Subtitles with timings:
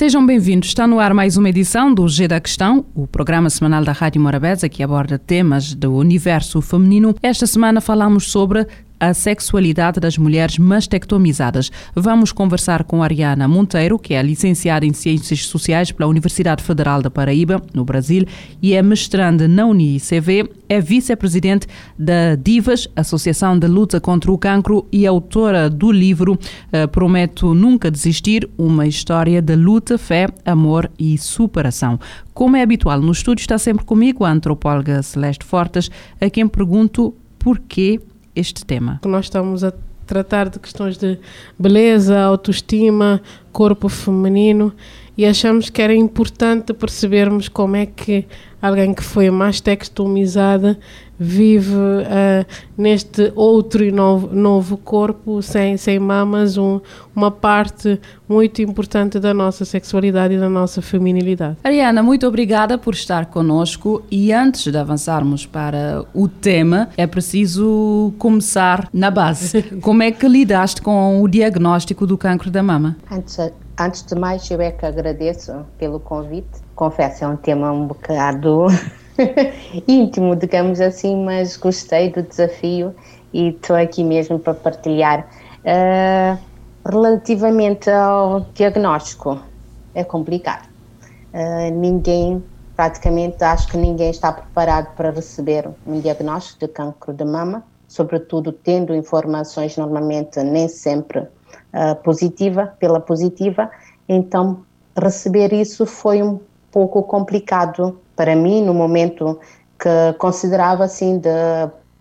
[0.00, 0.70] Sejam bem-vindos.
[0.70, 4.18] Está no ar mais uma edição do G da Questão, o programa semanal da Rádio
[4.18, 7.14] Morabeza que aborda temas do universo feminino.
[7.22, 8.66] Esta semana falamos sobre
[9.00, 11.72] a sexualidade das mulheres mastectomizadas.
[11.96, 17.10] Vamos conversar com Ariana Monteiro, que é licenciada em Ciências Sociais pela Universidade Federal da
[17.10, 18.26] Paraíba, no Brasil,
[18.60, 21.66] e é mestranda na UniCV, é vice-presidente
[21.98, 27.90] da Divas, Associação de Luta contra o Cancro, e autora do livro uh, Prometo Nunca
[27.90, 31.98] Desistir, uma história de luta, fé, amor e superação.
[32.34, 37.14] Como é habitual no estúdio, está sempre comigo a antropóloga Celeste Fortes, a quem pergunto
[37.38, 38.00] porquê
[38.40, 39.00] este tema?
[39.04, 39.72] Nós estamos a
[40.06, 41.18] tratar de questões de
[41.56, 44.72] beleza, autoestima, corpo feminino
[45.16, 48.26] e achamos que era importante percebermos como é que
[48.60, 50.78] alguém que foi mastectomizada
[51.20, 52.46] vive uh,
[52.78, 56.80] neste outro e novo, novo corpo, sem, sem mamas, um,
[57.14, 61.58] uma parte muito importante da nossa sexualidade e da nossa feminilidade.
[61.62, 68.14] Ariana, muito obrigada por estar conosco e antes de avançarmos para o tema, é preciso
[68.18, 69.62] começar na base.
[69.82, 72.96] Como é que lidaste com o diagnóstico do cancro da mama?
[73.10, 73.36] Antes,
[73.78, 76.48] antes de mais, eu é que agradeço pelo convite.
[76.74, 78.68] Confesso, é um tema um bocado
[79.86, 82.94] íntimo, digamos assim, mas gostei do desafio
[83.32, 85.28] e estou aqui mesmo para partilhar.
[85.60, 86.38] Uh,
[86.86, 89.40] relativamente ao diagnóstico,
[89.94, 90.68] é complicado.
[91.32, 92.42] Uh, ninguém,
[92.74, 98.52] praticamente, acho que ninguém está preparado para receber um diagnóstico de cancro de mama, sobretudo
[98.52, 103.70] tendo informações normalmente nem sempre uh, positiva, pela positiva.
[104.08, 104.64] Então,
[104.96, 109.40] receber isso foi um pouco complicado para mim no momento
[109.78, 111.30] que considerava assim de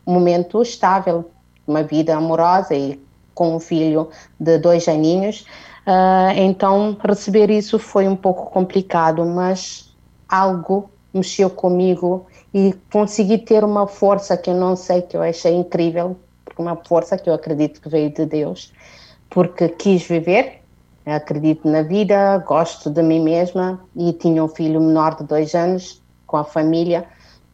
[0.05, 1.31] momento estável,
[1.65, 3.01] uma vida amorosa e
[3.33, 5.45] com um filho de dois aninhos.
[5.87, 9.95] Uh, então receber isso foi um pouco complicado, mas
[10.27, 15.55] algo mexeu comigo e consegui ter uma força que eu não sei que eu achei
[15.55, 16.17] incrível,
[16.57, 18.73] uma força que eu acredito que veio de Deus,
[19.29, 20.63] porque quis viver,
[21.05, 26.01] acredito na vida, gosto de mim mesma e tinha um filho menor de dois anos
[26.29, 27.05] com a família,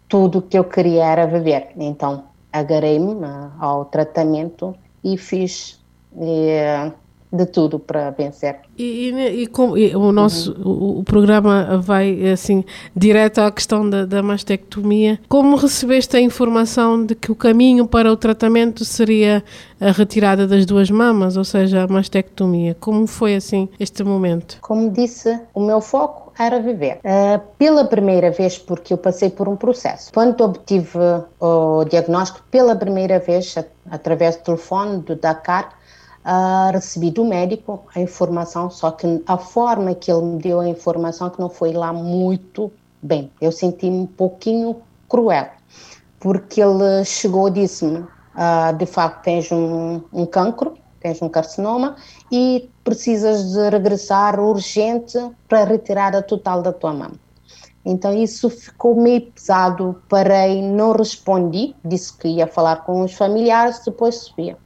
[0.09, 1.69] tudo que eu queria era viver.
[1.78, 3.16] Então, agarrei-me
[3.58, 5.80] ao tratamento e fiz
[6.18, 6.91] e,
[7.31, 8.58] de tudo para vencer.
[8.78, 10.97] E, e, e, e o nosso uhum.
[10.97, 15.19] o, o, programa vai assim direto à questão da, da, mastectomia.
[15.30, 19.42] Como recebeste a informação de que o caminho para o tratamento seria
[19.80, 22.75] a retirada das duas mamas, ou seja, a mastectomia?
[22.78, 24.57] Como foi assim este momento?
[24.59, 27.00] Como disse, o meu foco era viver.
[27.00, 30.12] Uh, pela primeira vez, porque eu passei por um processo.
[30.13, 31.00] Quando obtive
[31.40, 33.56] o diagnóstico pela primeira vez,
[33.90, 35.74] através do telefone do Dakar,
[36.25, 40.68] uh, recebi do médico a informação, só que a forma que ele me deu a
[40.68, 43.31] informação que não foi lá muito bem.
[43.40, 45.47] Eu senti-me um pouquinho cruel,
[46.19, 50.74] porque ele chegou e disse-me, uh, de facto tens um, um cancro,
[51.06, 51.98] tens um carcinoma
[52.32, 57.20] e precisas de regressar urgente para a retirada total da tua mama.
[57.86, 63.80] Então isso ficou meio pesado, parei, não respondi, disse que ia falar com os familiares,
[63.86, 64.58] depois subia.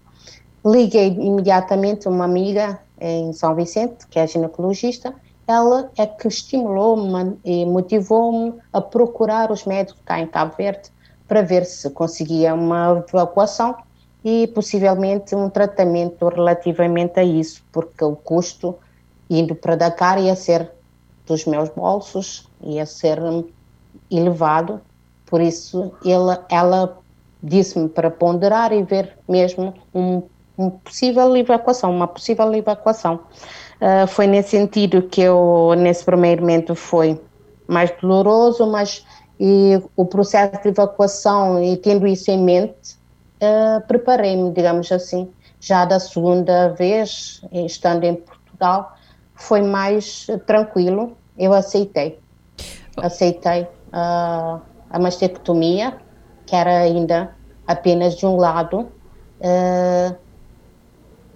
[0.66, 5.14] Liguei imediatamente a uma amiga em São Vicente, que é ginecologista,
[5.46, 10.90] ela é que estimulou-me e motivou-me a procurar os médicos cá em Cabo Verde
[11.28, 13.76] para ver se conseguia uma evacuação
[14.30, 18.76] e possivelmente um tratamento relativamente a isso, porque o custo
[19.30, 20.72] indo para Dakar ia ser
[21.26, 23.20] dos meus bolsos, ia ser
[24.10, 24.82] elevado,
[25.26, 26.98] por isso ela, ela
[27.42, 30.24] disse-me para ponderar e ver mesmo um
[30.60, 33.22] uma possível evacuação, uma possível evacuação.
[33.80, 37.18] Uh, foi nesse sentido que eu, nesse primeiro momento, foi
[37.66, 39.06] mais doloroso, mas
[39.40, 42.99] e o processo de evacuação e tendo isso em mente,
[43.42, 45.32] uh, preparei-me, digamos assim.
[45.60, 48.96] Já da segunda vez, estando em Portugal,
[49.36, 52.20] foi mais tranquilo, eu aceitei.
[52.98, 55.98] Aceitei uh, a mastectomia,
[56.46, 57.36] que era ainda
[57.68, 58.90] apenas de um lado,
[59.40, 60.16] uh,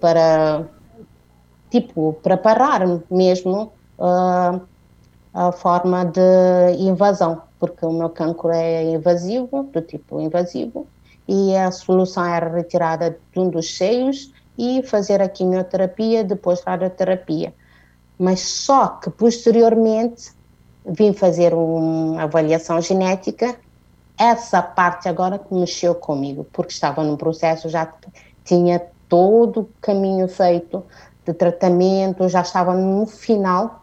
[0.00, 0.64] para
[1.70, 4.60] tipo preparar mesmo uh,
[5.32, 10.86] a forma de invasão, porque o meu cancro é invasivo, do tipo invasivo,
[11.26, 17.52] e a solução era retirada de um dos seios e fazer a quimioterapia, depois radioterapia.
[18.18, 20.32] Mas só que posteriormente
[20.86, 23.56] vim fazer uma avaliação genética,
[24.16, 27.90] essa parte agora que mexeu comigo, porque estava num processo, já
[28.44, 30.84] tinha todo o caminho feito
[31.26, 33.82] de tratamento, já estava no final,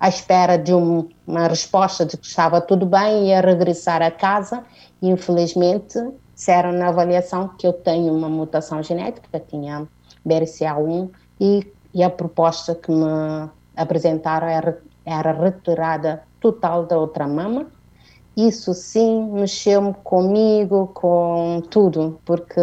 [0.00, 4.10] à espera de um, uma resposta de que estava tudo bem, e ia regressar a
[4.10, 4.64] casa,
[5.00, 5.98] infelizmente
[6.36, 9.88] disseram na avaliação que eu tenho uma mutação genética, tinha
[10.24, 11.10] BRCA1,
[11.40, 17.66] e, e a proposta que me apresentaram era, era retirada total da outra mama.
[18.36, 22.60] Isso sim mexeu-me comigo, com tudo, porque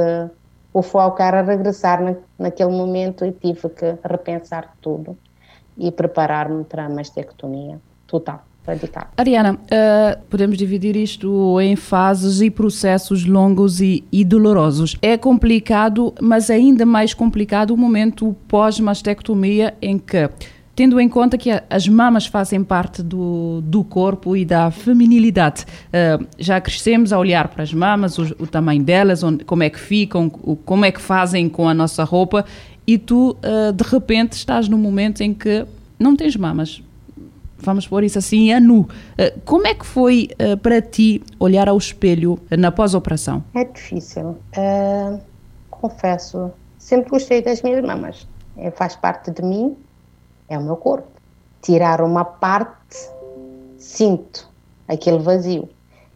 [0.72, 5.18] o foco era regressar na, naquele momento e tive que repensar tudo
[5.76, 8.44] e preparar-me para a mastectomia total.
[8.66, 9.10] Radical.
[9.18, 14.96] Ariana, uh, podemos dividir isto em fases e processos longos e, e, dolorosos.
[15.02, 20.30] É complicado, mas ainda mais complicado o momento pós-mastectomia em que
[20.76, 25.66] tendo em conta que as mamas fazem parte do, do corpo e da feminilidade.
[25.90, 29.70] Uh, já crescemos a olhar para as mamas, o, o tamanho delas, onde, como é
[29.70, 32.44] que ficam, o, como é que fazem com a nossa roupa,
[32.88, 35.66] e tu, uh, de repente, estás num momento em que
[36.00, 36.82] não tens mamas.
[37.64, 38.82] Vamos pôr isso assim a nu.
[38.82, 40.30] Uh, como é que foi
[40.62, 43.44] para ti olhar ao espelho na pós-operação?
[43.54, 44.38] É difícil.
[45.70, 48.28] confesso, sempre gostei das minhas mamas.
[48.58, 49.76] É, faz parte de mim,
[50.48, 51.08] é o meu corpo.
[51.62, 53.10] Tirar uma parte,
[53.78, 54.48] sinto
[54.88, 55.70] aquele vazio.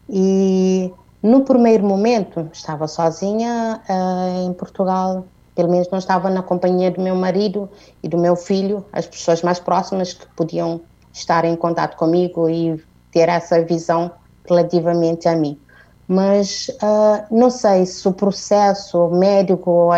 [0.09, 0.91] E
[1.21, 7.01] no primeiro momento, estava sozinha uh, em Portugal, pelo menos não estava na companhia do
[7.01, 7.69] meu marido
[8.03, 10.81] e do meu filho, as pessoas mais próximas que podiam
[11.17, 12.81] estar em contato comigo e
[13.11, 14.11] ter essa visão
[14.47, 15.59] relativamente a mim.
[16.07, 19.89] Mas uh, não sei se o processo médico,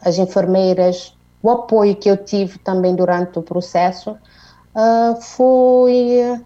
[0.00, 6.40] as enfermeiras, o apoio que eu tive também durante o processo uh, foi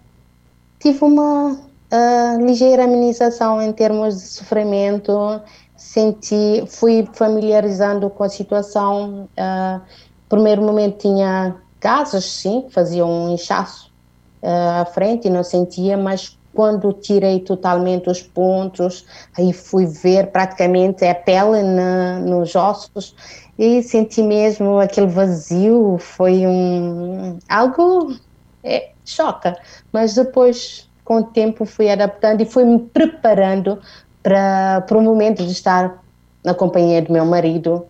[0.79, 5.41] tive uma uh, ligeira amenização em termos de sofrimento
[5.75, 9.81] senti fui familiarizando com a situação uh,
[10.27, 13.91] primeiro momento tinha gases sim faziam um inchaço
[14.41, 19.05] à frente não sentia mas quando tirei totalmente os pontos,
[19.37, 23.15] aí fui ver praticamente a pele na, nos ossos
[23.59, 28.15] e senti mesmo aquele vazio, foi um algo
[28.63, 29.55] é, choca,
[29.93, 33.79] mas depois com o tempo fui adaptando e fui me preparando
[34.23, 36.03] para, para o momento de estar
[36.43, 37.85] na companhia do meu marido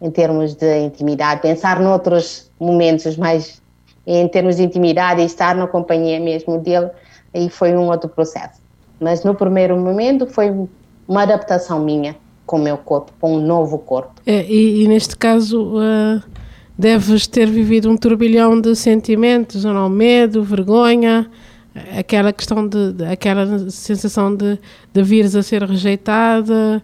[0.00, 3.60] em termos de intimidade, pensar noutros momentos mais
[4.16, 6.88] em termos de intimidade estar na companhia mesmo dele,
[7.34, 8.60] aí foi um outro processo.
[8.98, 10.50] Mas no primeiro momento foi
[11.06, 12.16] uma adaptação minha
[12.46, 14.14] com o meu corpo, com um novo corpo.
[14.24, 16.22] É, e, e, neste caso uh,
[16.76, 21.30] deves ter vivido um turbilhão de sentimentos, ou não, medo, vergonha,
[21.96, 24.58] aquela questão de, de aquela sensação de,
[24.90, 26.82] de vires a ser rejeitada,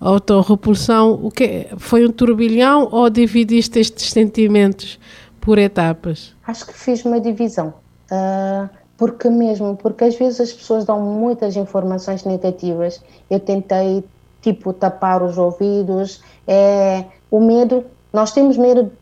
[0.00, 4.98] autorrepulsão, o que foi um turbilhão ou dividiste estes sentimentos
[5.42, 6.34] por etapas?
[6.46, 7.74] Acho que fiz uma divisão.
[8.10, 13.02] Uh, porque mesmo, porque às vezes as pessoas dão muitas informações negativas.
[13.28, 14.04] Eu tentei
[14.40, 18.92] tipo tapar os ouvidos, é o medo, nós temos medo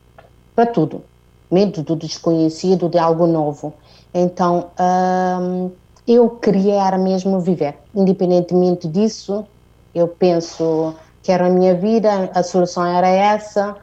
[0.54, 1.02] para tudo,
[1.50, 3.74] medo do desconhecido, de algo novo.
[4.14, 4.70] Então,
[5.40, 5.70] hum,
[6.06, 7.76] eu queria mesmo viver.
[7.94, 9.46] Independentemente disso,
[9.94, 13.76] eu penso que era a minha vida, a solução era essa.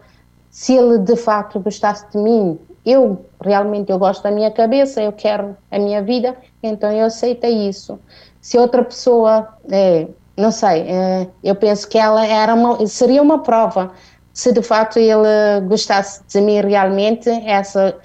[0.58, 5.12] Se ele de facto gostasse de mim, eu realmente eu gosto da minha cabeça, eu
[5.14, 8.00] quero a minha vida, então eu aceito isso.
[8.42, 13.44] Se outra pessoa é, não sei, eh, eu penso que ela era uma, seria uma
[13.44, 13.92] prova.
[14.34, 17.96] Se de facto ele gostasse de mim realmente, essa,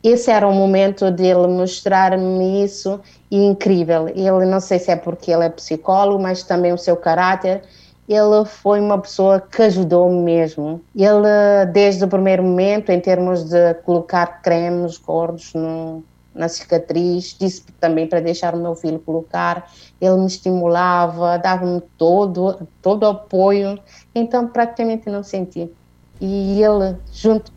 [0.00, 4.06] esse era o momento dele mostrar-me isso e incrível.
[4.06, 7.64] Ele, não sei se é porque ele é psicólogo, mas também o seu caráter.
[8.08, 10.80] Ele foi uma pessoa que ajudou-me mesmo.
[10.94, 16.04] Ele, desde o primeiro momento, em termos de colocar cremes gordos no,
[16.36, 19.68] na cicatriz, disse também para deixar o meu filho colocar,
[20.00, 23.78] ele me estimulava, dava-me todo, todo o apoio,
[24.14, 25.72] então praticamente não senti.
[26.20, 27.50] E ele, junto,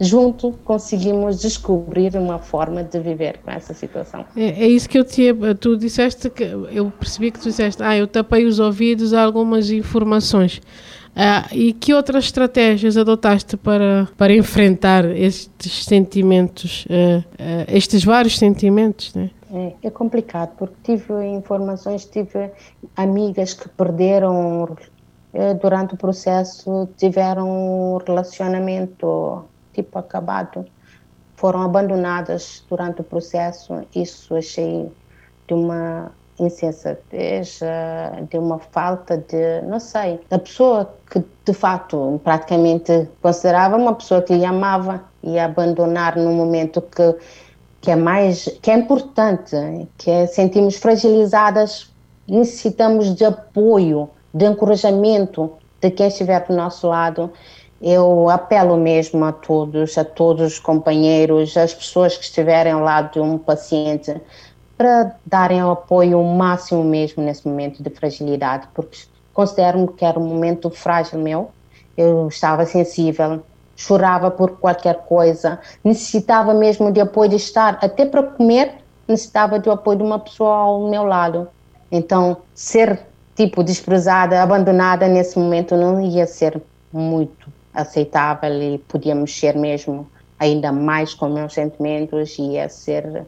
[0.00, 4.24] junto, conseguimos descobrir uma forma de viver com essa situação.
[4.34, 7.96] É, é isso que eu tinha, tu disseste que, eu percebi que tu disseste, ah,
[7.96, 10.60] eu tapei os ouvidos a algumas informações.
[11.14, 17.24] Ah, e que outras estratégias adotaste para, para enfrentar estes sentimentos, uh, uh,
[17.68, 19.12] estes vários sentimentos?
[19.14, 19.30] Né?
[19.52, 22.50] é, é complicado, porque tive informações, tive
[22.96, 24.76] amigas que perderam
[25.32, 30.64] eh, durante o processo, tiveram um relacionamento tipo acabado,
[31.36, 33.82] foram abandonadas durante o processo.
[33.94, 34.90] Isso achei
[35.46, 42.20] de uma insensatez, eh, de uma falta de, não sei, da pessoa que de fato
[42.24, 47.14] praticamente considerava uma pessoa que lhe amava e abandonar no momento que
[47.80, 49.56] que é mais que é importante,
[49.96, 51.90] que é sentimos fragilizadas,
[52.28, 57.32] necessitamos de apoio, de encorajamento de quem estiver do nosso lado.
[57.82, 63.14] Eu apelo mesmo a todos, a todos os companheiros, as pessoas que estiverem ao lado
[63.14, 64.20] de um paciente,
[64.76, 68.98] para darem o apoio máximo mesmo nesse momento de fragilidade, porque
[69.32, 71.50] considero-me que era um momento frágil meu.
[71.96, 73.42] Eu estava sensível,
[73.74, 78.74] chorava por qualquer coisa, necessitava mesmo de apoio de estar, até para comer,
[79.08, 81.48] necessitava do apoio de uma pessoa ao meu lado.
[81.90, 83.00] Então, ser
[83.34, 86.60] tipo desprezada, abandonada nesse momento não ia ser
[86.92, 90.08] muito aceitável e podia mexer mesmo
[90.38, 93.24] ainda mais com meus sentimentos e ia ser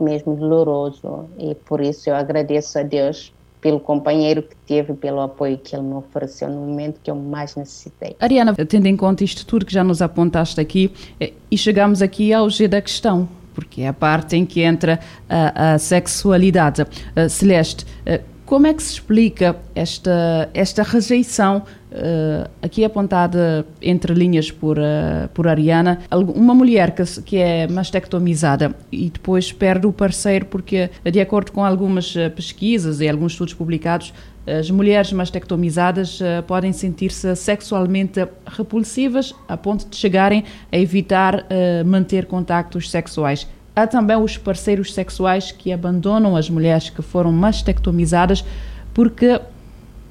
[0.00, 3.32] mesmo doloroso e por isso eu agradeço a Deus
[3.62, 7.54] pelo companheiro que teve, pelo apoio que ele me ofereceu no momento que eu mais
[7.54, 8.16] necessitei.
[8.18, 12.32] Ariana, tendo em conta isto tudo que já nos apontaste aqui, eh, e chegamos aqui
[12.32, 16.82] ao G da questão, porque é a parte em que entra a, a sexualidade.
[16.82, 24.14] Uh, Celeste, uh, como é que se explica esta, esta rejeição, uh, aqui apontada entre
[24.14, 29.92] linhas por, uh, por Ariana, uma mulher que, que é mastectomizada e depois perde o
[29.92, 34.12] parceiro porque, de acordo com algumas eh, pesquisas e alguns estudos publicados,
[34.46, 41.46] as mulheres mastectomizadas uh, podem sentir-se sexualmente repulsivas a ponto de chegarem a evitar
[41.84, 43.46] manter contactos sexuais.
[43.74, 48.44] Há também os parceiros sexuais que abandonam as mulheres que foram mastectomizadas
[48.92, 49.40] porque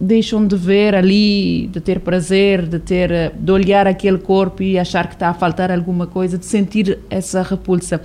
[0.01, 5.07] deixam de ver ali, de ter prazer, de ter, de olhar aquele corpo e achar
[5.07, 8.01] que está a faltar alguma coisa, de sentir essa repulsa.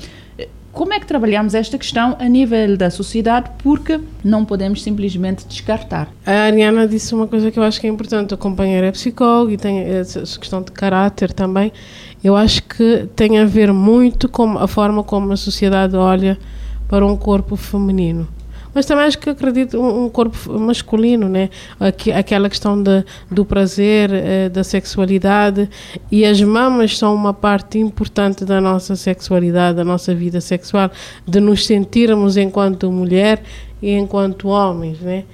[0.72, 3.50] Como é que trabalhamos esta questão a nível da sociedade?
[3.62, 6.10] Porque não podemos simplesmente descartar.
[6.26, 8.34] A Ariana disse uma coisa que eu acho que é importante.
[8.34, 11.72] O companheiro é psicólogo e tem essa questão de caráter também.
[12.22, 16.36] Eu acho que tem a ver muito com a forma como a sociedade olha
[16.88, 18.28] para um corpo feminino
[18.76, 21.48] mas também acho que acredito um, corpo masculino, né?
[22.14, 25.66] Aquela questão de, do prazer, eh, da sexualidade
[26.12, 30.90] e as mamas são uma parte importante da nossa sexualidade, da nossa vida sexual,
[31.26, 33.42] de nos sentirmos enquanto mulher
[33.80, 35.24] e enquanto homens, né?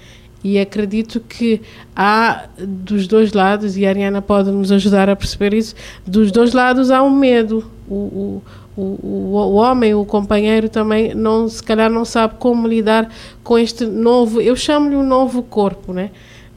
[0.45, 1.61] E acredito que
[1.95, 5.75] há dos dois lados, e a Ariana pode nos ajudar a perceber isso,
[6.07, 7.65] dos dois lados há um medo.
[7.89, 8.43] O, o,
[8.77, 13.13] o, o, homem, o companheiro também não, se calhar não sabe como lidar
[13.45, 16.11] com este novo, eu chamo-lhe um novo corpo, né?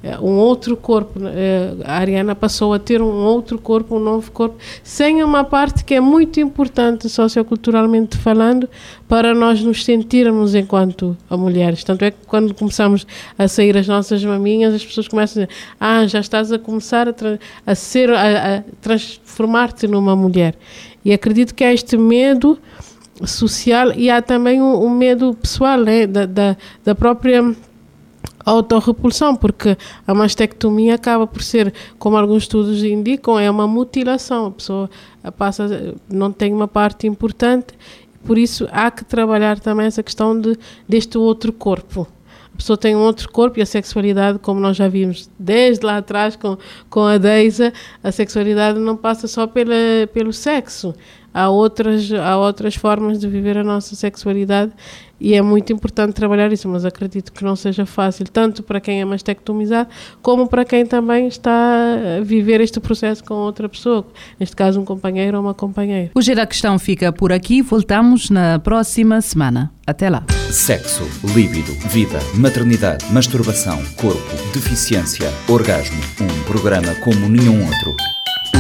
[0.06, 1.20] É, um outro corpo.
[1.26, 5.84] É, a Ariana passou a ter um outro corpo, um novo corpo, sem uma parte
[5.84, 8.70] que é muito importante socioculturalmente falando
[9.08, 11.84] para nós nos sentirmos enquanto mulheres.
[11.84, 15.58] Tanto é que quando começamos a sair as nossas maminhas, as pessoas começam a dizer:
[15.80, 17.14] Ah, já estás a começar a,
[17.66, 20.54] a ser, a, a transformar-te numa mulher.
[21.04, 22.60] E acredito que há este medo
[23.26, 27.56] social e há também um, um medo pessoal né, da, da, da própria
[28.46, 29.76] autorrepulsão, porque
[30.06, 34.48] a mastectomia acaba por ser, como alguns estudos indicam, é uma mutilação.
[34.48, 34.90] A pessoa
[35.38, 37.74] passa, não tem uma parte importante,
[38.24, 42.08] por isso há que trabalhar também essa questão de, deste outro corpo.
[42.54, 45.98] A pessoa tem um outro corpo e a sexualidade, como nós já vimos desde lá
[45.98, 46.58] atrás com,
[46.90, 49.76] com a Deisa, a sexualidade não passa só pela,
[50.14, 50.96] pelo sexo.
[51.36, 54.72] Há outras, há outras formas de viver a nossa sexualidade
[55.20, 59.02] e é muito importante trabalhar isso, mas acredito que não seja fácil, tanto para quem
[59.02, 59.90] é mastectomizado,
[60.22, 61.52] como para quem também está
[62.20, 64.08] a viver este processo com outra pessoa,
[64.40, 66.12] neste caso um companheiro ou uma companheira.
[66.16, 69.74] O Gira Questão fica por aqui, voltamos na próxima semana.
[69.86, 70.24] Até lá.
[70.50, 71.04] Sexo,
[71.36, 76.02] líbido, vida, maternidade, masturbação, corpo, deficiência, orgasmo.
[76.22, 77.94] Um programa como nenhum outro.